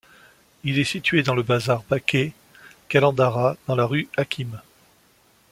[0.63, 2.31] Il est situé dans le Bazar Baq-e
[2.89, 4.59] Qalandarha, dans la rue Hakim.